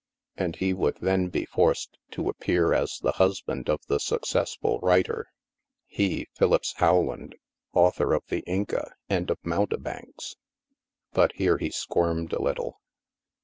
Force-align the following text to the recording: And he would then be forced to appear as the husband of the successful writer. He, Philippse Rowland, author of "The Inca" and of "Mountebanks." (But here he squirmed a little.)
And 0.35 0.55
he 0.55 0.73
would 0.73 0.97
then 0.99 1.27
be 1.27 1.45
forced 1.45 1.99
to 2.09 2.27
appear 2.27 2.73
as 2.73 2.97
the 2.97 3.11
husband 3.11 3.69
of 3.69 3.81
the 3.85 3.99
successful 3.99 4.79
writer. 4.79 5.27
He, 5.85 6.27
Philippse 6.33 6.73
Rowland, 6.81 7.35
author 7.73 8.15
of 8.15 8.23
"The 8.25 8.41
Inca" 8.47 8.95
and 9.09 9.29
of 9.29 9.37
"Mountebanks." 9.45 10.37
(But 11.11 11.33
here 11.33 11.59
he 11.59 11.69
squirmed 11.69 12.33
a 12.33 12.41
little.) 12.41 12.81